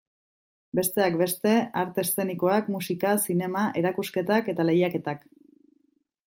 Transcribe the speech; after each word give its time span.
Besteak 0.77 1.17
beste, 1.19 1.51
arte 1.81 2.05
eszenikoak, 2.09 2.71
musika, 2.77 3.13
zinema, 3.27 3.67
erakusketak 3.83 4.51
eta 4.55 4.67
lehiaketak. 4.71 5.23